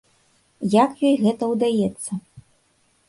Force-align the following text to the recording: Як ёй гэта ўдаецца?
Як 0.83 0.91
ёй 1.09 1.13
гэта 1.25 1.43
ўдаецца? 1.53 2.11